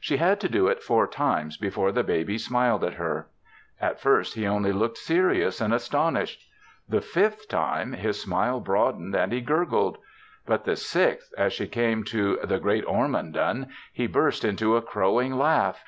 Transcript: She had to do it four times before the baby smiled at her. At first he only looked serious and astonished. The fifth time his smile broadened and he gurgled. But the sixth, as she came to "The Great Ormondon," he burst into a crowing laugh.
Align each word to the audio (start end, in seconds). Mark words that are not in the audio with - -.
She 0.00 0.16
had 0.16 0.40
to 0.40 0.48
do 0.48 0.68
it 0.68 0.82
four 0.82 1.06
times 1.06 1.58
before 1.58 1.92
the 1.92 2.02
baby 2.02 2.38
smiled 2.38 2.82
at 2.82 2.94
her. 2.94 3.28
At 3.78 4.00
first 4.00 4.32
he 4.32 4.46
only 4.46 4.72
looked 4.72 4.96
serious 4.96 5.60
and 5.60 5.74
astonished. 5.74 6.48
The 6.88 7.02
fifth 7.02 7.46
time 7.50 7.92
his 7.92 8.18
smile 8.18 8.58
broadened 8.58 9.14
and 9.14 9.32
he 9.32 9.42
gurgled. 9.42 9.98
But 10.46 10.64
the 10.64 10.76
sixth, 10.76 11.30
as 11.36 11.52
she 11.52 11.68
came 11.68 12.04
to 12.04 12.38
"The 12.42 12.58
Great 12.58 12.86
Ormondon," 12.86 13.68
he 13.92 14.06
burst 14.06 14.46
into 14.46 14.76
a 14.76 14.80
crowing 14.80 15.34
laugh. 15.36 15.84